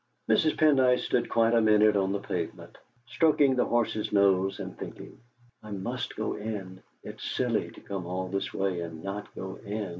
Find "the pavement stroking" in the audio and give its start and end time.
2.11-3.55